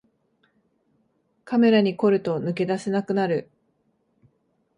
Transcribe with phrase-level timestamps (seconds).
[1.45, 3.51] カメラに凝ると抜け出せなくなる